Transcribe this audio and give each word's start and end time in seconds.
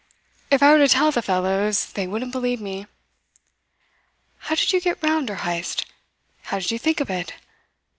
If 0.49 0.63
I 0.63 0.71
were 0.71 0.79
to 0.79 0.87
tell 0.87 1.11
the 1.11 1.21
fellows 1.21 1.91
they 1.93 2.07
wouldn't 2.07 2.31
believe 2.31 2.59
me. 2.59 2.87
How 4.39 4.55
did 4.55 4.73
you 4.73 4.81
get 4.81 5.03
round 5.03 5.29
her, 5.29 5.35
Heyst? 5.47 5.85
How 6.45 6.57
did 6.57 6.71
you 6.71 6.79
think 6.79 7.01
of 7.01 7.11
it? 7.11 7.35